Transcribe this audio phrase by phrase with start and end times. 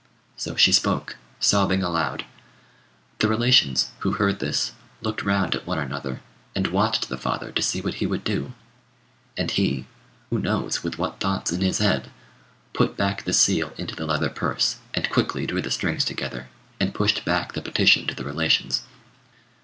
[0.35, 2.25] So she spoke, sobbing aloud.
[3.19, 6.21] The relations, who heard this, looked round at one another,
[6.55, 8.53] and watched the father to see what he would do;
[9.37, 9.85] and he
[10.31, 12.09] (who knows with what thoughts in his head?)
[12.73, 16.47] put back the seal into the leather purse, and quickly drew the strings together,
[16.79, 18.81] and pushed back the petition to the relations.